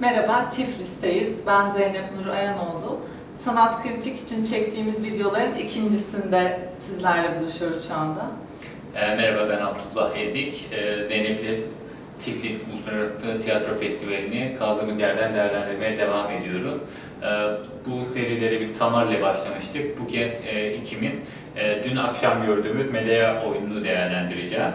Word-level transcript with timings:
Merhaba, 0.00 0.50
Tiflis'teyiz. 0.50 1.38
Ben 1.46 1.68
Zeynep 1.68 2.04
Nur 2.16 2.26
Ayanoğlu. 2.26 3.00
Sanat 3.34 3.82
Kritik 3.82 4.22
için 4.22 4.44
çektiğimiz 4.44 5.04
videoların 5.04 5.54
ikincisinde 5.54 6.58
sizlerle 6.74 7.40
buluşuyoruz 7.40 7.88
şu 7.88 7.94
anda. 7.94 8.26
E, 8.94 9.14
merhaba 9.14 9.48
ben 9.50 9.58
Abdullah 9.58 10.16
Edik. 10.16 10.68
E, 10.72 10.76
Denevli 11.10 11.64
Tiflis 12.20 12.56
Uluslararası 12.72 13.44
Tiyatro 13.44 13.80
Festivali'ni 13.80 14.56
kaldığımız 14.58 15.00
yerden 15.00 15.34
değerlendirmeye 15.34 15.98
devam 15.98 16.30
ediyoruz. 16.30 16.78
E, 17.22 17.28
bu 17.86 18.04
serilere 18.04 18.60
bir 18.60 18.74
Tamar'la 18.74 19.22
başlamıştık. 19.22 20.00
Bugün 20.00 20.30
e, 20.46 20.74
ikimiz 20.74 21.14
e, 21.56 21.84
dün 21.84 21.96
akşam 21.96 22.46
gördüğümüz 22.46 22.92
Medea 22.92 23.44
oyununu 23.44 23.84
değerlendireceğiz. 23.84 24.74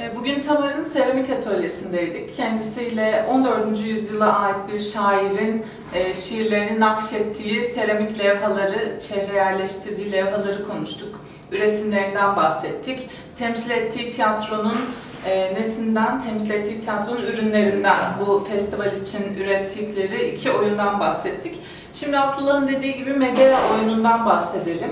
E, 0.00 0.16
bugün 0.16 0.42
Tamar'ın 0.42 0.84
seramik 0.84 1.30
atölyesindeydik. 1.30 2.34
Kendisiyle 2.34 3.26
14. 3.28 3.80
yüzyıla 3.80 4.38
ait 4.38 4.56
bir 4.72 4.80
şairin 4.80 5.66
e, 5.94 6.14
şiirlerini 6.14 6.80
nakşettiği 6.80 7.62
seramik 7.62 8.18
levhaları, 8.18 8.98
şehre 9.08 9.34
yerleştirdiği 9.34 10.12
levhaları 10.12 10.68
konuştuk. 10.68 11.20
Üretimlerinden 11.52 12.36
bahsettik. 12.36 13.10
Temsil 13.38 13.70
ettiği 13.70 14.08
tiyatronun 14.08 14.78
e, 15.26 15.54
nesinden, 15.54 16.22
temsil 16.22 16.50
ettiği 16.50 16.80
tiyatronun 16.80 17.22
ürünlerinden, 17.22 18.14
bu 18.20 18.46
festival 18.52 18.92
için 18.92 19.36
ürettikleri 19.40 20.28
iki 20.28 20.50
oyundan 20.50 21.00
bahsettik. 21.00 21.60
Şimdi 21.92 22.18
Abdullah'ın 22.18 22.68
dediği 22.68 22.96
gibi 22.96 23.12
Medea 23.12 23.60
oyunundan 23.74 24.26
bahsedelim. 24.26 24.90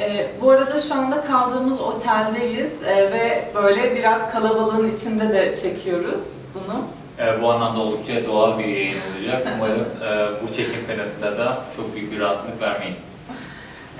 E, 0.00 0.26
bu 0.40 0.50
arada 0.50 0.78
şu 0.78 0.94
anda 0.94 1.24
kaldığımız 1.24 1.80
oteldeyiz 1.80 2.82
e, 2.82 2.96
ve 3.12 3.44
böyle 3.54 3.94
biraz 3.96 4.32
kalabalığın 4.32 4.90
içinde 4.90 5.32
de 5.32 5.54
çekiyoruz 5.54 6.36
bunu. 6.54 6.82
E, 7.26 7.42
bu 7.42 7.52
anlamda 7.52 7.80
oldukça 7.80 8.26
doğal 8.26 8.58
bir 8.58 8.64
yayın 8.64 8.98
olacak. 9.18 9.46
Umarım 9.56 9.80
e, 9.80 10.42
bu 10.42 10.54
çekim 10.54 10.84
sırasında 10.86 11.38
da 11.38 11.58
çok 11.76 11.94
büyük 11.94 12.12
bir 12.12 12.20
rahatlık 12.20 12.62
vermeyin. 12.62 12.96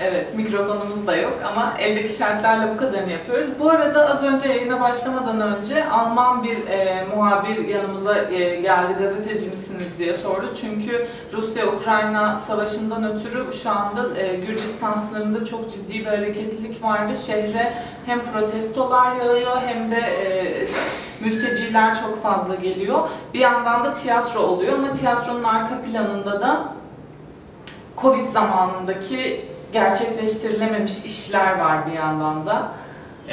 Evet, 0.01 0.35
mikrofonumuz 0.35 1.07
da 1.07 1.15
yok 1.15 1.33
ama 1.45 1.73
eldeki 1.79 2.13
şartlarla 2.13 2.73
bu 2.73 2.77
kadarını 2.77 3.11
yapıyoruz. 3.11 3.47
Bu 3.59 3.69
arada 3.69 4.09
az 4.09 4.23
önce 4.23 4.49
yayına 4.49 4.81
başlamadan 4.81 5.41
önce 5.41 5.89
Alman 5.89 6.43
bir 6.43 6.67
e, 6.67 7.05
muhabir 7.15 7.67
yanımıza 7.67 8.21
e, 8.21 8.55
geldi, 8.55 8.93
gazeteci 8.99 9.45
misiniz 9.49 9.87
diye 9.97 10.13
sordu. 10.13 10.45
Çünkü 10.61 11.07
Rusya-Ukrayna 11.33 12.37
savaşından 12.37 13.03
ötürü 13.03 13.53
şu 13.63 13.69
anda 13.69 14.19
e, 14.19 14.35
Gürcistan 14.35 14.95
sınırında 14.95 15.45
çok 15.45 15.71
ciddi 15.71 15.99
bir 15.99 16.05
hareketlilik 16.05 16.83
var 16.83 17.09
ve 17.09 17.15
şehre 17.15 17.73
hem 18.05 18.25
protestolar 18.25 19.15
yağıyor 19.15 19.61
hem 19.65 19.91
de 19.91 19.99
e, 19.99 20.67
mülteciler 21.21 21.95
çok 21.95 22.23
fazla 22.23 22.55
geliyor. 22.55 23.09
Bir 23.33 23.39
yandan 23.39 23.83
da 23.83 23.93
tiyatro 23.93 24.39
oluyor 24.39 24.73
ama 24.73 24.91
tiyatronun 24.91 25.43
arka 25.43 25.81
planında 25.81 26.41
da 26.41 26.73
Covid 27.97 28.25
zamanındaki 28.25 29.56
gerçekleştirilememiş 29.73 31.05
işler 31.05 31.59
var 31.59 31.87
bir 31.87 31.93
yandan 31.97 32.45
da. 32.45 32.71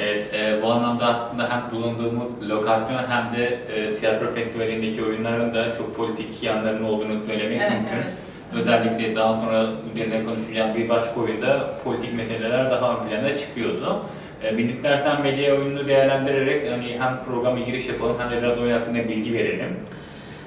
Evet, 0.03 0.35
e, 0.35 0.63
bu 0.63 0.73
anlamda 0.73 1.07
aslında 1.07 1.51
hem 1.51 1.63
bulunduğumuz 1.73 2.51
lokasyon 2.51 2.99
hem 3.09 3.33
de 3.33 3.47
e, 3.47 3.95
tiyatro 3.95 4.35
festivalindeki 4.35 5.05
oyunların 5.05 5.55
da 5.55 5.73
çok 5.73 5.97
politik 5.97 6.43
yanlarının 6.43 6.85
olduğunu 6.85 7.21
söylemek 7.27 7.61
Evet, 7.61 7.71
mümkün. 7.73 7.95
evet. 7.95 8.19
Özellikle 8.55 9.15
daha 9.15 9.37
sonra 9.37 9.67
üzerine 9.95 10.25
konuşacağım 10.25 10.75
bir 10.75 10.89
başka 10.89 11.21
oyunda 11.21 11.71
politik 11.85 12.15
meseleler 12.15 12.71
daha 12.71 12.93
ön 12.93 13.09
plana 13.09 13.39
çıkıyordu. 13.39 14.03
E, 14.45 14.59
bir 14.59 14.69
istersen 14.69 15.23
medya 15.23 15.55
oyununu 15.55 15.89
değerlendirerek 15.89 16.73
hani 16.73 16.97
hem 17.01 17.23
programa 17.25 17.61
giriş 17.61 17.89
yapalım 17.89 18.17
hem 18.19 18.31
de 18.31 18.43
biraz 18.43 18.59
oyun 18.59 18.73
hakkında 18.79 19.09
bilgi 19.09 19.35
verelim. 19.35 19.77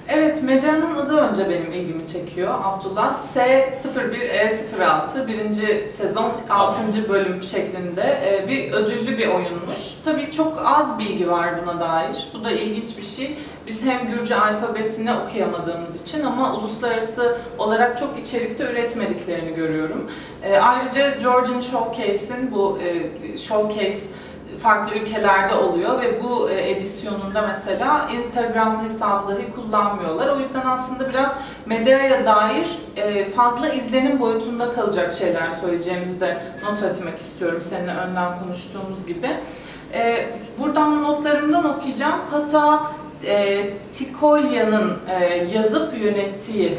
Evet, 0.10 0.44
Medya'nın 0.44 0.96
adı 0.96 1.18
önce 1.18 1.50
benim 1.50 1.74
ilgimi 1.74 2.08
çekiyor. 2.08 2.54
Abdullah 2.64 3.14
S01E06 3.14 5.28
birinci 5.28 5.90
sezon 5.90 6.32
6. 6.50 7.10
bölüm 7.10 7.44
şeklinde 7.44 8.02
e, 8.02 8.48
bir 8.48 8.72
ödüllü 8.72 9.18
bir 9.18 9.28
oyunmuş. 9.28 9.80
Tabii 10.06 10.32
çok 10.32 10.62
az 10.66 11.00
bilgi 11.00 11.30
var 11.32 11.50
buna 11.64 11.80
dair. 11.80 12.30
Bu 12.34 12.44
da 12.44 12.52
ilginç 12.52 12.98
bir 12.98 13.04
şey. 13.04 13.38
Biz 13.68 13.84
hem 13.84 14.08
Gürcü 14.08 14.36
alfabesini 14.36 15.14
okuyamadığımız 15.14 16.02
için 16.02 16.24
ama 16.24 16.56
uluslararası 16.56 17.38
olarak 17.58 17.98
çok 17.98 18.20
içerikte 18.20 18.64
üretmediklerini 18.72 19.56
görüyorum. 19.56 20.12
E, 20.44 20.58
Ayrıca 20.58 21.10
Georgian 21.10 21.62
Showcase'in 21.62 22.52
bu 22.52 22.80
e, 22.80 23.38
Showcase 23.38 24.08
farklı 24.58 24.96
ülkelerde 24.96 25.56
oluyor 25.56 26.02
ve 26.02 26.24
bu 26.24 26.50
e, 26.50 26.72
edisyonunda 26.72 27.42
mesela 27.48 28.10
Instagram 28.18 28.84
hesabı 28.84 29.36
dahi 29.36 29.54
kullanmıyorlar. 29.56 30.28
O 30.28 30.40
yüzden 30.40 30.66
aslında 30.66 31.10
biraz 31.10 31.34
medyaya 31.66 32.26
dair 32.26 32.68
e, 32.96 33.26
fazla 33.26 33.70
izlenim 33.70 34.20
boyutunda 34.20 34.74
kalacak 34.74 35.12
şeyler 35.12 35.50
söyleyeceğimizi 35.50 36.22
de 36.22 36.42
not 36.64 36.84
etmek 36.84 37.20
istiyorum 37.20 37.62
seninle 37.70 37.92
önden 37.92 38.40
konuştuğumuz 38.40 39.08
gibi. 39.08 39.30
E, 39.94 40.26
buradan 40.60 41.04
notlarımdan 41.04 41.78
okuyacağım. 41.78 42.20
Hatta 42.32 42.92
e, 43.26 43.64
Tikolya'nın 43.90 44.98
yazıp 45.54 45.98
yönettiği 45.98 46.78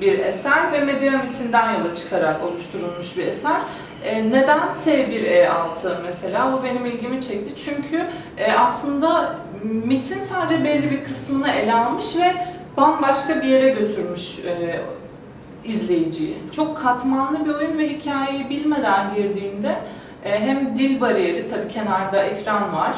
bir 0.00 0.18
eser 0.18 0.72
ve 0.72 0.80
Mediamit'inden 0.80 1.72
yola 1.72 1.94
çıkarak 1.94 2.44
oluşturulmuş 2.44 3.16
bir 3.16 3.26
eser. 3.26 3.60
E, 4.04 4.30
neden 4.30 4.58
S1E6 4.58 6.02
mesela? 6.02 6.52
Bu 6.52 6.64
benim 6.64 6.86
ilgimi 6.86 7.20
çekti. 7.20 7.64
Çünkü 7.64 8.06
e, 8.38 8.52
aslında 8.52 9.36
MIT'in 9.62 10.20
sadece 10.20 10.64
belli 10.64 10.90
bir 10.90 11.04
kısmını 11.04 11.50
ele 11.50 11.74
almış 11.74 12.16
ve 12.16 12.34
bambaşka 12.76 13.42
bir 13.42 13.48
yere 13.48 13.70
götürmüş 13.70 14.38
e, 14.38 14.80
izleyiciyi. 15.64 16.36
Çok 16.56 16.76
katmanlı 16.78 17.44
bir 17.44 17.54
oyun 17.54 17.78
ve 17.78 17.88
hikayeyi 17.88 18.50
bilmeden 18.50 19.14
girdiğinde 19.14 19.76
hem 20.22 20.78
dil 20.78 21.00
bariyeri, 21.00 21.46
tabii 21.46 21.68
kenarda 21.68 22.22
ekran 22.22 22.72
var. 22.72 22.96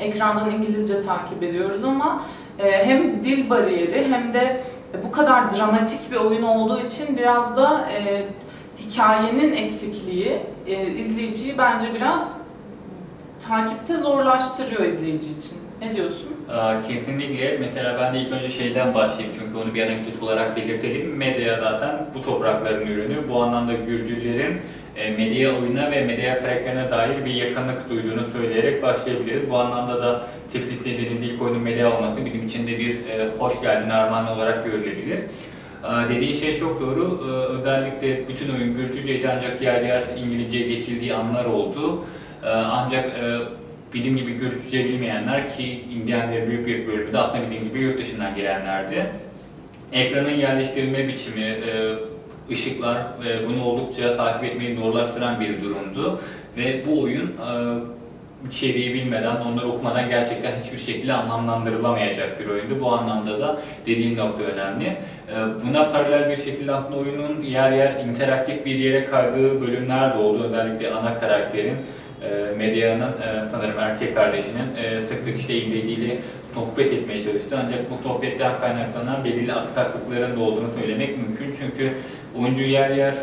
Ekrandan 0.00 0.50
İngilizce 0.50 1.00
takip 1.00 1.42
ediyoruz 1.42 1.84
ama 1.84 2.22
hem 2.58 3.24
dil 3.24 3.50
bariyeri 3.50 4.12
hem 4.12 4.34
de 4.34 4.60
bu 5.04 5.12
kadar 5.12 5.56
dramatik 5.56 6.10
bir 6.10 6.16
oyun 6.16 6.42
olduğu 6.42 6.80
için 6.80 7.16
biraz 7.16 7.56
da 7.56 7.88
e, 7.90 8.26
hikayenin 8.90 9.52
eksikliği 9.52 10.38
e, 10.66 10.86
izleyiciyi 10.86 11.58
bence 11.58 11.94
biraz 11.94 12.38
takipte 13.48 13.96
zorlaştırıyor 13.96 14.84
izleyici 14.84 15.28
için. 15.38 15.58
Ne 15.82 15.96
diyorsun? 15.96 16.28
Aa, 16.52 16.82
Kesinlikle. 16.82 17.58
Mesela 17.60 17.98
ben 18.00 18.14
de 18.14 18.20
ilk 18.20 18.32
önce 18.32 18.48
şeyden 18.48 18.94
başlayayım 18.94 19.36
çünkü 19.38 19.56
onu 19.58 19.74
bir 19.74 19.82
anekdot 19.82 20.22
olarak 20.22 20.56
belirtelim. 20.56 21.16
Medya 21.16 21.60
zaten 21.60 22.06
bu 22.14 22.22
toprakların 22.22 22.86
ürünü. 22.86 23.28
Bu 23.28 23.42
anlamda 23.42 23.72
Gürcülerin 23.72 24.60
e, 24.96 25.10
medya 25.10 25.58
oyuna 25.58 25.90
ve 25.90 26.04
medya 26.04 26.40
karakterine 26.40 26.90
dair 26.90 27.24
bir 27.24 27.34
yakınlık 27.34 27.90
duyduğunu 27.90 28.24
söyleyerek 28.24 28.82
başlayabiliriz. 28.82 29.50
Bu 29.50 29.58
anlamda 29.58 30.02
da 30.02 30.22
Tiflis'te 30.52 30.90
dediğim 30.90 31.22
ilk 31.22 31.42
oyunun 31.42 31.62
medya 31.62 31.96
olması 31.96 32.24
bizim 32.24 32.46
için 32.46 32.66
de 32.66 32.78
bir 32.78 32.90
e, 32.90 33.28
hoş 33.38 33.60
geldin 33.60 33.90
armağan 33.90 34.28
olarak 34.36 34.64
görülebilir. 34.64 35.18
Aa, 35.84 36.08
Dediği 36.08 36.34
şey 36.34 36.56
çok 36.56 36.80
doğru. 36.80 37.20
Ee, 37.24 37.30
Özellikle 37.30 38.28
bütün 38.28 38.54
oyun 38.54 38.76
Gürcüceydi 38.76 39.28
ancak 39.28 39.62
yer 39.62 39.82
yer 39.82 40.02
İngilizceye 40.16 40.68
geçildiği 40.68 41.14
anlar 41.14 41.44
oldu. 41.44 42.04
Ee, 42.44 42.48
Ancak 42.48 43.04
e, 43.04 43.38
bizim 43.94 44.16
gibi 44.16 44.32
Gürcüce 44.32 44.84
bilmeyenler 44.84 45.56
ki 45.56 45.84
indiyenlerin 45.94 46.50
büyük 46.50 46.66
bir 46.66 46.86
bölümü 46.86 47.12
de 47.12 47.18
aslında 47.18 47.44
bildiğim 47.44 47.64
gibi 47.64 47.80
yurt 47.80 47.98
dışından 47.98 48.36
gelenlerdi. 48.36 49.06
Ekranın 49.92 50.30
yerleştirilme 50.30 51.08
biçimi, 51.08 51.40
e, 51.40 51.94
ışıklar 52.50 52.96
e, 52.96 53.48
bunu 53.48 53.64
oldukça 53.64 54.14
takip 54.14 54.44
etmeyi 54.44 54.76
zorlaştıran 54.78 55.40
bir 55.40 55.60
durumdu. 55.60 56.20
Ve 56.56 56.82
bu 56.86 57.00
oyun 57.02 57.30
içeriği 58.48 58.94
bilmeden, 58.94 59.36
onları 59.36 59.68
okumadan 59.68 60.08
gerçekten 60.08 60.52
hiçbir 60.64 60.78
şekilde 60.78 61.12
anlamlandırılamayacak 61.12 62.40
bir 62.40 62.48
oyundu. 62.48 62.80
Bu 62.80 62.92
anlamda 62.92 63.38
da 63.40 63.58
dediğim 63.86 64.16
nokta 64.16 64.44
önemli. 64.44 64.86
Ee, 64.86 65.34
Buna 65.66 65.88
paralel 65.88 66.30
bir 66.30 66.36
şekilde 66.36 66.72
aslında 66.72 66.96
oyunun 66.96 67.42
yer 67.42 67.72
yer 67.72 68.04
interaktif 68.04 68.66
bir 68.66 68.74
yere 68.74 69.04
kaydığı 69.04 69.60
bölümler 69.60 70.14
de 70.14 70.18
oldu. 70.18 70.44
Özellikle 70.44 70.92
ana 70.92 71.20
karakterin, 71.20 71.76
e, 72.22 72.56
Medya'nın 72.56 73.08
e, 73.08 73.48
sanırım 73.50 73.78
erkek 73.78 74.14
kardeşinin 74.14 74.76
e, 74.82 75.00
sık 75.00 75.18
sık 75.24 75.38
işte 75.38 75.54
İngilizceyle 75.54 76.16
sohbet 76.54 76.92
etmeye 76.92 77.22
çalıştı. 77.22 77.58
Ancak 77.64 77.90
bu 77.90 78.08
sohbetten 78.08 78.52
kaynaklanan 78.60 79.24
belirli 79.24 79.52
aksaklıkların 79.52 80.36
da 80.36 80.40
olduğunu 80.40 80.70
söylemek 80.80 81.18
mümkün. 81.18 81.54
Çünkü 81.60 81.92
oyuncu 82.38 82.62
yer 82.62 82.90
yer 82.90 83.14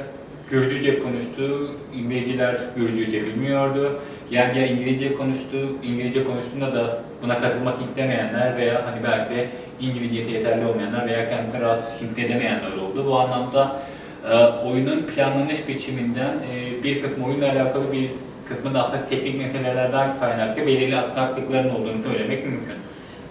Gürcüce 0.49 1.03
konuştu, 1.03 1.71
İngilizceler 1.95 2.57
Gürcüce 2.75 3.25
bilmiyordu. 3.25 3.99
Yer 4.31 4.55
yer 4.55 4.69
İngilizce 4.69 5.13
konuştu, 5.13 5.57
İngilizce 5.83 6.23
konuştuğunda 6.23 6.73
da 6.73 6.99
buna 7.23 7.39
katılmak 7.39 7.81
istemeyenler 7.81 8.57
veya 8.57 8.85
hani 8.85 9.03
belki 9.03 9.35
de 9.35 9.49
İngilizcesi 9.81 10.31
yeterli 10.31 10.65
olmayanlar 10.65 11.07
veya 11.07 11.29
kendini 11.29 11.61
rahat 11.61 12.01
hissedemeyenler 12.01 12.71
oldu. 12.71 13.05
Bu 13.07 13.19
anlamda 13.19 13.81
e, 14.29 14.35
oyunun 14.37 15.01
planlanış 15.01 15.67
biçiminden 15.67 16.33
e, 16.53 16.83
bir 16.83 17.01
kısmı 17.01 17.25
oyunla 17.25 17.51
alakalı 17.51 17.91
bir 17.91 18.09
kısmı 18.49 18.73
da 18.73 18.83
aslında 18.83 19.05
teknik 19.05 19.37
meselelerden 19.37 20.19
kaynaklı 20.19 20.67
belirli 20.67 20.97
aksaklıkların 20.97 21.69
olduğunu 21.69 22.03
söylemek 22.03 22.45
mümkün. 22.45 22.75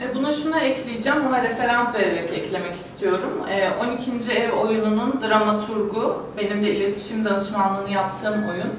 E, 0.01 0.15
Buna 0.15 0.33
şunu 0.33 0.59
ekleyeceğim 0.59 1.27
ama 1.27 1.43
referans 1.43 1.95
vererek 1.95 2.33
eklemek 2.33 2.75
istiyorum. 2.75 3.43
E, 3.51 3.71
12. 3.81 4.33
Ev 4.33 4.53
oyununun 4.53 5.21
dramaturgu, 5.29 6.23
benim 6.39 6.63
de 6.63 6.71
iletişim 6.75 7.25
danışmanlığını 7.25 7.91
yaptığım 7.91 8.49
oyun. 8.49 8.75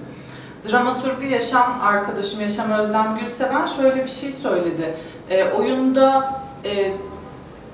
Dramaturgu 0.72 1.24
Yaşam 1.24 1.82
arkadaşım 1.82 2.42
Yaşam 2.42 2.72
Özlem 2.72 3.18
Gülseven 3.20 3.66
şöyle 3.66 4.04
bir 4.04 4.10
şey 4.10 4.32
söyledi. 4.32 4.98
E, 5.30 5.44
oyunda 5.52 6.34
e, 6.66 6.92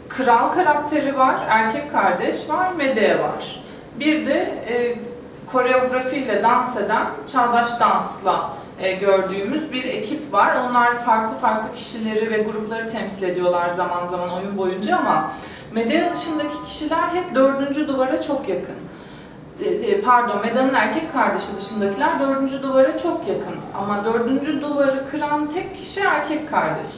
kral 0.09 0.53
karakteri 0.53 1.17
var, 1.17 1.35
erkek 1.49 1.91
kardeş 1.91 2.49
var, 2.49 2.73
Medea 2.77 3.19
var. 3.19 3.63
Bir 3.99 4.27
de 4.27 4.63
e, 4.67 4.95
koreografiyle 5.51 6.43
dans 6.43 6.77
eden, 6.77 7.05
çağdaş 7.31 7.79
dansla 7.79 8.49
e, 8.79 8.91
gördüğümüz 8.91 9.71
bir 9.71 9.83
ekip 9.83 10.33
var. 10.33 10.55
Onlar 10.55 11.05
farklı 11.05 11.37
farklı 11.37 11.73
kişileri 11.73 12.31
ve 12.31 12.37
grupları 12.37 12.89
temsil 12.89 13.23
ediyorlar 13.23 13.69
zaman 13.69 14.05
zaman 14.05 14.33
oyun 14.33 14.57
boyunca 14.57 14.97
ama 14.97 15.31
Medea 15.71 16.13
dışındaki 16.13 16.63
kişiler 16.65 17.09
hep 17.09 17.35
dördüncü 17.35 17.87
duvara 17.87 18.21
çok 18.21 18.49
yakın. 18.49 18.75
E, 19.61 19.69
e, 19.69 20.01
Pardon, 20.01 20.41
Meda'nın 20.41 20.73
erkek 20.73 21.13
kardeşi 21.13 21.57
dışındakiler 21.57 22.19
dördüncü 22.19 22.63
duvara 22.63 22.97
çok 22.97 23.27
yakın. 23.27 23.55
Ama 23.77 24.05
dördüncü 24.05 24.61
duvarı 24.61 25.09
kıran 25.11 25.51
tek 25.51 25.77
kişi 25.77 26.01
erkek 26.01 26.49
kardeş. 26.49 26.89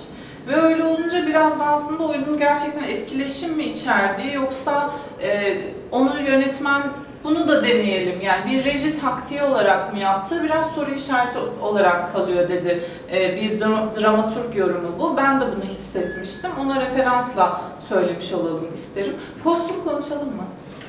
Ve 0.48 0.56
öyle 0.56 0.84
olunca 0.84 1.28
biraz 1.28 1.60
da 1.60 1.66
aslında 1.66 2.04
oyunun 2.04 2.38
gerçekten 2.38 2.84
etkileşim 2.84 3.54
mi 3.54 3.64
içerdiği 3.64 4.34
yoksa 4.34 4.92
e, 5.24 5.58
onu 5.92 6.20
yönetmen 6.28 6.82
bunu 7.24 7.48
da 7.48 7.64
deneyelim 7.64 8.22
yani 8.22 8.52
bir 8.52 8.64
reji 8.66 9.00
taktiği 9.00 9.44
olarak 9.44 9.94
mı 9.94 10.00
yaptı 10.00 10.44
biraz 10.44 10.72
soru 10.72 10.92
işareti 10.92 11.38
olarak 11.62 12.14
kalıyor 12.14 12.50
dedi 12.50 12.84
e, 13.12 13.36
bir 13.36 13.60
dra- 13.60 14.02
dramaturg 14.02 14.56
yorumu 14.56 14.88
bu. 15.00 15.18
Ben 15.18 15.42
de 15.42 15.46
bunu 15.56 15.64
hissetmiştim. 15.64 16.52
Ona 16.62 16.82
referansla 16.82 17.62
söylemiş 17.90 18.34
olalım 18.34 18.68
isterim. 18.74 19.14
Kostüm 19.44 19.84
konuşalım 19.84 20.28
mı? 20.28 20.44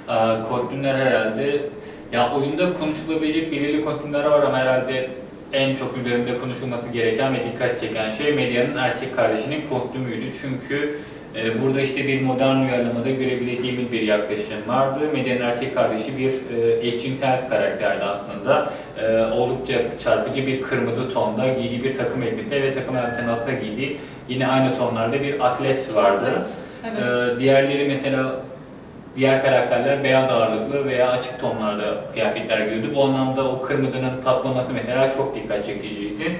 Aa, 0.08 0.48
kostümler 0.48 0.94
herhalde 0.94 1.60
ya 2.12 2.32
oyunda 2.32 2.64
konuşulabilecek 2.80 3.52
belirli 3.52 3.84
kostümler 3.84 4.24
var 4.24 4.42
ama 4.42 4.58
herhalde 4.58 5.10
en 5.56 5.76
çok 5.76 5.96
üzerinde 5.96 6.38
konuşulması 6.38 6.88
gereken 6.92 7.34
ve 7.34 7.38
dikkat 7.52 7.80
çeken 7.80 8.10
şey 8.10 8.32
medyanın 8.32 8.76
erkek 8.76 9.16
kardeşinin 9.16 9.64
kostümüydü. 9.70 10.32
Çünkü 10.42 10.98
e, 11.36 11.62
burada 11.62 11.80
işte 11.80 12.06
bir 12.06 12.22
modern 12.22 12.56
uyarlamada 12.56 13.10
görebileceğimiz 13.10 13.92
bir 13.92 14.02
yaklaşım 14.02 14.68
vardı. 14.68 15.00
Medyanın 15.12 15.40
erkek 15.40 15.74
kardeşi 15.74 16.18
bir 16.18 16.30
e, 16.30 16.86
eşcinsel 16.88 17.48
karakterdi 17.48 18.04
aslında. 18.04 18.72
E, 19.02 19.32
oldukça 19.34 19.74
çarpıcı 19.98 20.46
bir 20.46 20.62
kırmızı 20.62 21.10
tonda 21.10 21.48
giydiği 21.48 21.84
bir 21.84 21.94
takım 21.94 22.22
elbise 22.22 22.62
ve 22.62 22.72
takım 22.72 22.96
elbisenin 22.96 23.28
altında 23.28 23.52
giydiği 23.52 23.96
yine 24.28 24.46
aynı 24.46 24.76
tonlarda 24.78 25.22
bir 25.22 25.46
atlet 25.46 25.94
vardı. 25.94 26.24
Evet. 26.34 26.58
evet. 26.84 27.36
Ee, 27.36 27.38
diğerleri 27.38 27.88
mesela 27.88 28.36
diğer 29.16 29.42
karakterler 29.42 30.04
beyaz 30.04 30.30
ağırlıklı 30.32 30.84
veya 30.86 31.10
açık 31.10 31.40
tonlarda 31.40 32.00
kıyafetler 32.12 32.58
giyiyordu. 32.58 32.92
Bu 32.94 33.04
anlamda 33.04 33.48
o 33.48 33.62
kırmızının 33.62 34.22
patlaması 34.24 34.72
mesela 34.72 35.12
çok 35.12 35.34
dikkat 35.34 35.66
çekiciydi. 35.66 36.36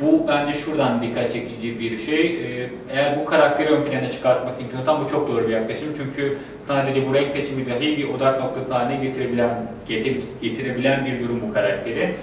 Bu 0.00 0.28
bence 0.28 0.52
şuradan 0.52 1.02
dikkat 1.02 1.32
çekici 1.32 1.78
bir 1.80 1.96
şey. 1.96 2.26
Ee, 2.26 2.68
Eğer 2.92 3.20
bu 3.20 3.24
karakteri 3.24 3.68
ön 3.68 3.82
plana 3.84 4.10
çıkartmak 4.10 4.60
istiyorsan 4.62 5.04
bu 5.04 5.08
çok 5.08 5.28
doğru 5.30 5.48
bir 5.48 5.52
yaklaşım. 5.52 5.88
Çünkü 5.96 6.38
sadece 6.68 7.08
bu 7.08 7.14
renk 7.14 7.32
seçimi 7.36 7.66
dahi 7.66 7.96
bir 7.96 8.08
odak 8.08 8.40
noktası 8.40 8.74
haline 8.74 9.04
getirebilen, 9.04 9.50
getir- 9.88 10.20
getirebilen 10.42 11.06
bir 11.06 11.20
durum 11.24 11.40
bu 11.48 11.52
karakteri. 11.54 12.14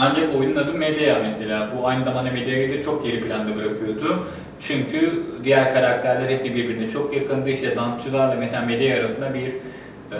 Ancak 0.00 0.34
oyunun 0.38 0.56
adı 0.56 0.72
Medea 0.74 1.18
mesela. 1.18 1.70
Bu 1.76 1.86
aynı 1.88 2.04
zamanda 2.04 2.30
Medea'yı 2.30 2.78
da 2.78 2.82
çok 2.82 3.04
geri 3.04 3.20
planda 3.20 3.56
bırakıyordu. 3.56 4.24
Çünkü 4.60 5.22
diğer 5.44 5.74
karakterler 5.74 6.28
hep 6.30 6.44
birbirine 6.44 6.88
çok 6.90 7.16
yakındı. 7.16 7.50
İşte 7.50 7.76
dansçılarla 7.76 8.34
mesela 8.34 8.66
Medea 8.66 8.96
arasında 8.96 9.34
bir 9.34 9.46
e, 9.46 10.18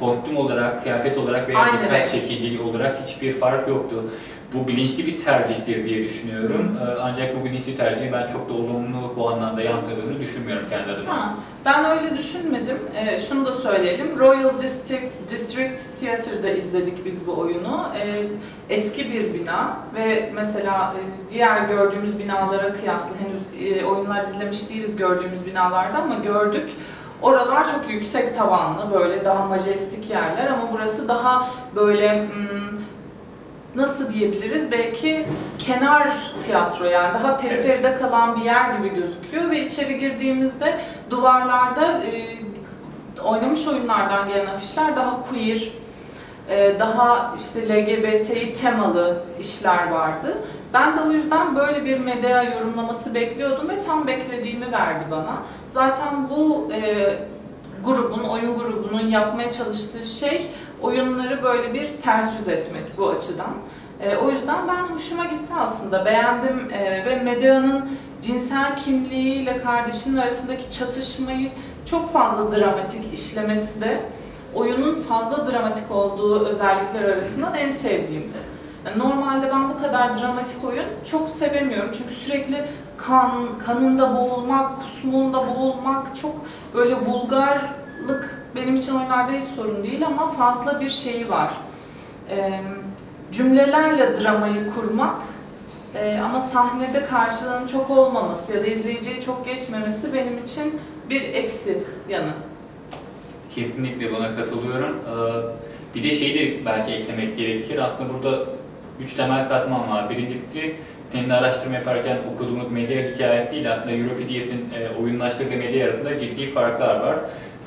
kostüm 0.00 0.36
olarak, 0.36 0.82
kıyafet 0.82 1.18
olarak 1.18 1.48
veya 1.48 1.58
Aynı 1.58 1.72
dikkat 1.82 1.92
renk. 1.92 2.10
çekiciliği 2.10 2.60
olarak 2.60 3.02
hiçbir 3.06 3.32
fark 3.32 3.68
yoktu. 3.68 4.04
Bu 4.54 4.68
bilinçli 4.68 5.06
bir 5.06 5.18
tercihtir 5.18 5.84
diye 5.84 6.04
düşünüyorum. 6.04 6.78
E, 6.82 7.00
ancak 7.00 7.40
bu 7.40 7.44
bilinçli 7.44 7.76
tercihi 7.76 8.12
ben 8.12 8.28
çok 8.28 8.48
da 8.48 8.52
olumlu 8.52 9.12
bu 9.16 9.30
anlamda 9.30 9.62
yansıdığını 9.62 10.20
düşünmüyorum 10.20 10.66
kendi 10.70 10.92
adıma. 10.92 11.16
Ha, 11.16 11.34
ben 11.64 11.84
öyle 11.84 12.18
düşünmedim. 12.18 12.78
Ee, 12.96 13.20
şunu 13.20 13.46
da 13.46 13.52
söyleyelim. 13.52 14.18
Royal 14.18 14.58
District, 14.58 15.30
District 15.30 15.80
Theatre'da 16.00 16.50
izledik 16.50 17.04
biz 17.04 17.26
bu 17.26 17.38
oyunu. 17.38 17.86
Ee, 18.00 18.22
eski 18.70 19.12
bir 19.12 19.34
bina 19.34 19.76
ve 19.94 20.32
mesela 20.34 20.94
e, 20.96 21.00
diğer 21.34 21.60
gördüğümüz 21.60 22.18
binalara 22.18 22.72
kıyasla 22.72 23.10
henüz 23.20 23.72
e, 23.72 23.84
oyunlar 23.84 24.24
izlemiş 24.24 24.70
değiliz 24.70 24.96
gördüğümüz 24.96 25.46
binalarda 25.46 25.98
ama 25.98 26.14
gördük. 26.14 26.70
Oralar 27.22 27.64
çok 27.72 27.90
yüksek 27.90 28.36
tavanlı, 28.36 28.94
böyle 28.94 29.24
daha 29.24 29.46
majestik 29.46 30.10
yerler 30.10 30.46
ama 30.46 30.62
burası 30.72 31.08
daha 31.08 31.50
böyle 31.76 32.22
hmm, 32.22 32.78
nasıl 33.74 34.12
diyebiliriz? 34.14 34.72
Belki 34.72 35.26
kenar 35.58 36.08
tiyatro 36.40 36.84
yani 36.84 37.14
daha 37.14 37.36
periferide 37.36 37.94
kalan 37.94 38.40
bir 38.40 38.44
yer 38.44 38.74
gibi 38.74 38.94
gözüküyor 38.94 39.50
ve 39.50 39.64
içeri 39.64 39.98
girdiğimizde 39.98 40.80
duvarlarda 41.10 42.02
e, 42.04 42.38
oynamış 43.22 43.66
oyunlardan 43.66 44.28
gelen 44.28 44.46
afişler 44.46 44.96
daha 44.96 45.22
queer, 45.22 45.72
e, 46.48 46.80
daha 46.80 47.34
işte 47.36 47.68
LGBTİ 47.68 48.52
temalı 48.52 49.22
işler 49.40 49.90
vardı. 49.90 50.38
Ben 50.74 50.96
de 50.96 51.00
o 51.00 51.10
yüzden 51.10 51.56
böyle 51.56 51.84
bir 51.84 52.00
medya 52.00 52.42
yorumlaması 52.42 53.14
bekliyordum 53.14 53.68
ve 53.68 53.80
tam 53.80 54.06
beklediğimi 54.06 54.72
verdi 54.72 55.04
bana. 55.10 55.42
Zaten 55.68 56.30
bu 56.30 56.68
e, 56.72 57.14
grubun, 57.84 58.24
oyun 58.24 58.58
grubunun 58.58 59.06
yapmaya 59.06 59.50
çalıştığı 59.50 60.04
şey 60.04 60.50
oyunları 60.82 61.42
böyle 61.42 61.74
bir 61.74 61.88
ters 62.02 62.38
yüz 62.38 62.48
etmek 62.48 62.98
bu 62.98 63.08
açıdan. 63.08 63.54
E, 64.00 64.16
o 64.16 64.30
yüzden 64.30 64.68
ben 64.68 64.94
hoşuma 64.94 65.24
gitti 65.24 65.52
aslında. 65.58 66.04
Beğendim 66.04 66.70
e, 66.72 67.04
ve 67.04 67.22
Medea'nın 67.22 67.90
cinsel 68.22 68.76
kimliğiyle 68.76 69.58
kardeşinin 69.58 70.16
arasındaki 70.16 70.70
çatışmayı 70.70 71.50
çok 71.84 72.12
fazla 72.12 72.58
dramatik 72.58 73.14
işlemesi 73.14 73.80
de 73.80 74.00
oyunun 74.54 74.94
fazla 74.94 75.52
dramatik 75.52 75.90
olduğu 75.90 76.46
özellikler 76.46 77.02
arasından 77.02 77.54
en 77.54 77.70
sevdiğimdi. 77.70 78.58
Yani 78.86 78.98
normalde 78.98 79.50
ben 79.52 79.70
bu 79.70 79.78
kadar 79.78 80.20
dramatik 80.20 80.64
oyun 80.64 80.84
çok 81.10 81.28
sevemiyorum 81.38 81.90
çünkü 81.98 82.14
sürekli 82.14 82.64
kan, 82.96 83.58
kanında 83.66 84.16
boğulmak, 84.16 84.78
kusmuğunda 84.78 85.38
boğulmak 85.48 86.16
çok 86.16 86.34
böyle 86.74 87.06
vulgarlık 88.08 88.42
benim 88.56 88.74
için 88.74 88.94
oyunlarda 88.94 89.32
hiç 89.32 89.44
sorun 89.44 89.82
değil 89.84 90.06
ama 90.06 90.32
fazla 90.32 90.80
bir 90.80 90.88
şeyi 90.88 91.28
var. 91.28 91.50
Ee, 92.30 92.60
cümlelerle 93.32 94.20
dramayı 94.20 94.70
kurmak 94.74 95.14
e, 95.94 96.18
ama 96.24 96.40
sahnede 96.40 97.04
karşılığının 97.04 97.66
çok 97.66 97.90
olmaması 97.90 98.54
ya 98.54 98.62
da 98.62 98.66
izleyiciyi 98.66 99.20
çok 99.20 99.44
geçmemesi 99.44 100.12
benim 100.14 100.38
için 100.38 100.80
bir 101.10 101.22
eksi 101.22 101.84
yanı. 102.08 102.32
Kesinlikle 103.54 104.12
buna 104.12 104.36
katılıyorum. 104.36 104.96
Ee, 105.08 105.68
Bir 105.94 106.02
de 106.02 106.10
şeyi 106.10 106.34
de 106.34 106.66
belki 106.66 106.92
eklemek 106.92 107.36
gerekir. 107.36 107.78
Aslında 107.78 108.14
burada 108.14 108.44
üç 109.00 109.12
temel 109.12 109.48
katman 109.48 109.90
var. 109.90 110.10
Birincisi 110.10 110.74
senin 111.12 111.30
araştırma 111.30 111.74
yaparken 111.74 112.18
okuduğumuz 112.34 112.72
medya 112.72 113.02
hikayesiyle 113.02 113.70
aslında 113.70 113.92
Europedias'in 113.92 114.68
e, 114.78 115.02
oyunlaştırdığı 115.02 115.56
medya 115.56 115.86
arasında 115.88 116.18
ciddi 116.18 116.50
farklar 116.50 117.00
var. 117.00 117.16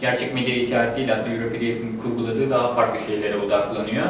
Gerçek 0.01 0.33
medya 0.33 0.55
hikayesiyle 0.55 1.15
aslında 1.15 1.35
Europedias'in 1.35 1.97
kurguladığı 1.97 2.49
daha 2.49 2.73
farklı 2.73 2.99
şeylere 3.05 3.37
odaklanıyor. 3.37 4.05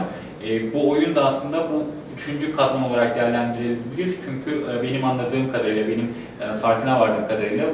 E, 0.48 0.74
bu 0.74 0.90
oyun 0.90 1.16
da 1.16 1.26
aslında 1.26 1.58
bu 1.58 1.84
üçüncü 2.18 2.56
katman 2.56 2.84
olarak 2.84 3.16
değerlendirilebilir. 3.16 4.16
Çünkü 4.26 4.66
e, 4.72 4.84
benim 4.84 5.06
anladığım 5.06 5.52
kadarıyla, 5.52 5.88
benim 5.88 6.14
e, 6.42 6.58
farkına 6.58 7.00
vardığım 7.00 7.28
kadarıyla 7.28 7.66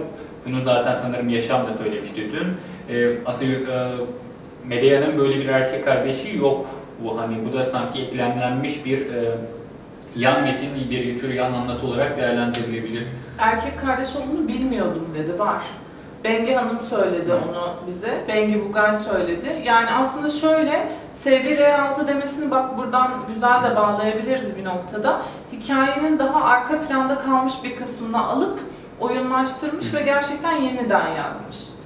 bunu 0.46 0.64
zaten 0.64 0.98
sanırım 1.02 1.30
Yaşam 1.30 1.68
da 1.68 1.74
söylemişti 1.74 2.32
dün. 2.32 2.48
E, 2.96 3.18
aslında 3.26 3.46
e, 3.46 3.90
Medea'nın 4.68 5.18
böyle 5.18 5.40
bir 5.40 5.48
erkek 5.48 5.86
kardeşi 5.86 6.38
yok. 6.38 6.66
Bu 7.04 7.22
hani 7.22 7.36
bu 7.46 7.58
da 7.58 7.72
sanki 7.72 8.02
eklemlenmiş 8.02 8.86
bir 8.86 9.00
e, 9.00 9.38
yan 10.16 10.44
metin, 10.44 10.90
bir 10.90 11.20
tür 11.20 11.34
yan 11.34 11.54
anlatı 11.54 11.88
olarak 11.88 12.18
değerlendirilebilir. 12.18 13.04
Erkek 13.40 13.80
kardeş 13.80 14.08
olduğunu 14.16 14.48
bilmiyordum 14.48 15.08
dedi, 15.16 15.40
var. 15.40 15.62
Bengi 16.24 16.54
Hanım 16.54 16.80
söyledi 16.90 17.34
onu 17.34 17.74
bize, 17.88 18.24
Bengi 18.28 18.66
Bugay 18.66 18.94
söyledi. 18.94 19.62
Yani 19.66 19.92
aslında 19.92 20.30
şöyle, 20.30 20.92
Sevgi 21.12 21.50
R6 21.50 22.08
demesini 22.08 22.52
bak 22.52 22.78
buradan 22.78 23.12
güzel 23.34 23.64
de 23.64 23.76
bağlayabiliriz 23.76 24.58
bir 24.58 24.66
noktada. 24.66 25.22
Hikayenin 25.52 26.20
daha 26.20 26.44
arka 26.44 26.82
planda 26.82 27.18
kalmış 27.18 27.54
bir 27.64 27.76
kısmını 27.76 28.28
alıp 28.28 28.60
oyunlaştırmış 29.00 29.94
ve 29.94 30.02
gerçekten 30.02 30.52
yeniden 30.52 31.08
yazmış. 31.08 31.77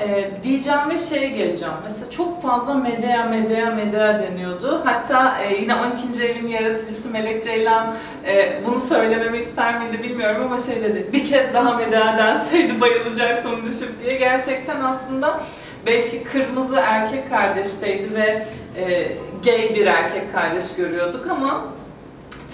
E, 0.00 0.30
diyeceğim 0.42 0.90
ve 0.90 0.98
şeye 0.98 1.28
geleceğim. 1.28 1.74
Mesela 1.82 2.10
çok 2.10 2.42
fazla 2.42 2.74
medya, 2.74 3.24
medya, 3.24 3.70
medya 3.70 4.22
deniyordu. 4.22 4.82
Hatta 4.84 5.38
e, 5.42 5.54
yine 5.54 5.74
12. 5.74 6.24
evin 6.24 6.48
yaratıcısı 6.48 7.10
Melek 7.10 7.44
Ceylan 7.44 7.96
e, 8.26 8.62
bunu 8.66 8.80
söylememi 8.80 9.38
ister 9.38 9.80
miydi 9.80 10.02
bilmiyorum 10.02 10.42
ama 10.44 10.58
şey 10.58 10.82
dedi. 10.82 11.06
Bir 11.12 11.24
kez 11.24 11.54
daha 11.54 11.74
medya 11.74 12.18
denseydi 12.18 12.80
bayılacaktım 12.80 13.66
düşüp 13.66 14.02
diye. 14.02 14.18
Gerçekten 14.18 14.80
aslında 14.80 15.40
belki 15.86 16.24
kırmızı 16.24 16.76
erkek 16.86 17.30
kardeşteydi 17.30 18.14
ve 18.14 18.46
e, 18.76 19.12
gay 19.44 19.74
bir 19.74 19.86
erkek 19.86 20.32
kardeş 20.32 20.76
görüyorduk 20.76 21.26
ama 21.30 21.64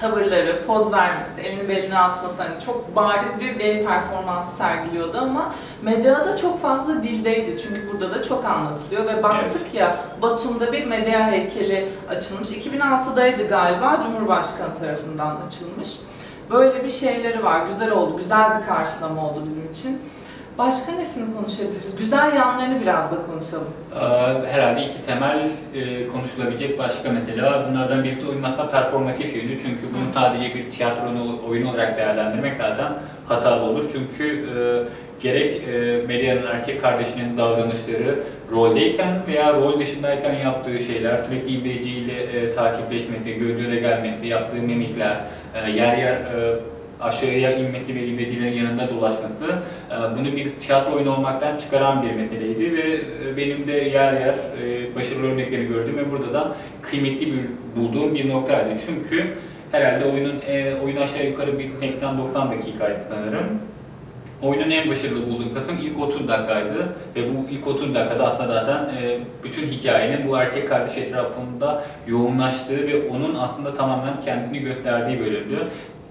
tavırları, 0.00 0.66
poz 0.66 0.92
vermesi, 0.92 1.40
elini 1.40 1.68
beline 1.68 1.98
atması 1.98 2.42
hani 2.42 2.60
çok 2.60 2.96
bariz 2.96 3.40
bir 3.40 3.58
gay 3.58 3.84
performansı 3.84 4.56
sergiliyordu 4.56 5.18
ama 5.18 5.54
medyada 5.82 6.36
çok 6.36 6.62
fazla 6.62 7.02
dildeydi. 7.02 7.58
Çünkü 7.62 7.92
burada 7.92 8.14
da 8.14 8.22
çok 8.22 8.44
anlatılıyor 8.44 9.06
ve 9.06 9.22
baktık 9.22 9.74
ya 9.74 10.00
Batum'da 10.22 10.72
bir 10.72 10.86
medya 10.86 11.30
heykeli 11.30 11.88
açılmış. 12.10 12.50
2006'daydı 12.50 13.48
galiba 13.48 14.00
Cumhurbaşkanı 14.02 14.74
tarafından 14.74 15.36
açılmış. 15.46 15.98
Böyle 16.50 16.84
bir 16.84 16.88
şeyleri 16.88 17.44
var. 17.44 17.66
Güzel 17.66 17.90
oldu. 17.90 18.16
Güzel 18.18 18.60
bir 18.60 18.66
karşılama 18.66 19.30
oldu 19.30 19.42
bizim 19.44 19.70
için. 19.70 20.02
Başka 20.58 20.92
nesini 20.92 21.34
konuşabiliriz? 21.34 21.96
Güzel 21.98 22.36
yanlarını 22.36 22.80
biraz 22.80 23.12
da 23.12 23.16
konuşalım. 23.30 23.68
Ee, 23.94 24.48
Herhalde 24.48 24.84
iki 24.86 25.02
temel 25.06 25.48
e, 25.74 26.08
konuşulabilecek 26.08 26.78
başka 26.78 27.12
mesele 27.12 27.42
var. 27.42 27.66
Bunlardan 27.70 28.04
birisi 28.04 28.26
oyunun 28.26 28.42
hatta 28.42 28.70
performatif 28.70 29.36
yönü. 29.36 29.60
Çünkü 29.60 29.82
bunu 29.94 30.12
sadece 30.14 30.54
bir 30.54 30.70
tiyatro 30.70 31.02
oyunu 31.48 31.70
olarak 31.70 31.96
değerlendirmek 31.96 32.52
zaten 32.58 32.92
hatalı 33.28 33.62
olur. 33.62 33.84
Çünkü 33.92 34.28
e, 34.28 34.58
gerek 35.22 35.62
e, 35.68 36.02
Media'nın 36.06 36.46
erkek 36.46 36.82
kardeşinin 36.82 37.36
davranışları 37.36 38.18
roldeyken 38.52 39.16
veya 39.26 39.52
rol 39.54 39.78
dışındayken 39.78 40.34
yaptığı 40.34 40.78
şeyler, 40.78 41.24
sürekli 41.24 41.58
izleyiciyle 41.58 42.22
e, 42.22 42.50
takipleşmekte, 42.50 43.30
göz 43.30 43.80
gelmekte, 43.80 44.26
yaptığı 44.26 44.56
mimikler, 44.56 45.16
e, 45.54 45.70
yer 45.70 45.96
yer 45.96 46.18
aşağıya 47.00 47.56
inmesi 47.56 47.94
ve 47.94 48.06
izleyicilerin 48.06 48.52
yanında 48.52 48.90
dolaşması 48.90 49.46
e, 49.90 50.18
bunu 50.18 50.36
bir 50.36 50.50
tiyatro 50.50 50.96
oyunu 50.96 51.16
olmaktan 51.16 51.56
çıkaran 51.56 52.02
bir 52.02 52.14
meseleydi 52.14 52.72
ve 52.72 52.94
e, 52.94 53.36
benim 53.36 53.66
de 53.66 53.72
yer 53.72 54.12
yer 54.12 54.34
e, 54.62 54.94
başarılı 54.94 55.26
örnekleri 55.26 55.66
gördüm 55.68 55.96
ve 55.96 56.10
burada 56.10 56.32
da 56.32 56.56
kıymetli 56.82 57.26
bir 57.32 57.40
bulduğum 57.76 58.14
bir 58.14 58.28
noktaydı. 58.28 58.68
Çünkü 58.86 59.34
herhalde 59.72 60.04
oyunun 60.04 60.40
oyun 60.84 60.96
aşağı 60.96 61.26
yukarı 61.26 61.58
bir 61.58 61.68
80-90 61.68 62.50
dakikaydı 62.50 63.00
sanırım. 63.08 63.46
Oyunun 64.42 64.70
en 64.70 64.90
başarılı 64.90 65.26
bulduğum 65.26 65.54
kısım 65.54 65.78
ilk 65.82 66.00
30 66.00 66.28
dakikaydı 66.28 66.88
ve 67.16 67.28
bu 67.28 67.50
ilk 67.50 67.66
30 67.66 67.94
dakikada 67.94 68.24
aslında 68.24 68.52
zaten 68.52 68.90
bütün 69.44 69.66
hikayenin 69.66 70.28
bu 70.28 70.36
erkek 70.36 70.68
kardeş 70.68 70.98
etrafında 70.98 71.84
yoğunlaştığı 72.06 72.86
ve 72.86 73.08
onun 73.08 73.34
aslında 73.34 73.74
tamamen 73.74 74.14
kendini 74.24 74.58
gösterdiği 74.58 75.20
bölümdü. 75.20 75.68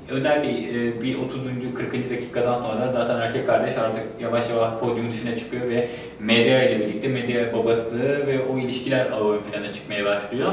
Özellikle 0.09 0.87
e, 0.87 1.01
bir 1.01 1.17
30. 1.17 1.41
40. 1.75 2.09
dakikadan 2.09 2.61
sonra 2.61 2.91
zaten 2.93 3.21
erkek 3.21 3.47
kardeş 3.47 3.77
artık 3.77 4.03
yavaş 4.19 4.49
yavaş 4.49 4.79
podyumun 4.79 5.11
dışına 5.11 5.37
çıkıyor 5.37 5.69
ve 5.69 5.89
medya 6.19 6.69
ile 6.69 6.79
birlikte 6.79 7.07
medya 7.07 7.53
babası 7.53 8.27
ve 8.27 8.41
o 8.53 8.57
ilişkiler 8.57 9.05
ön 9.05 9.51
plana 9.51 9.73
çıkmaya 9.73 10.05
başlıyor. 10.05 10.51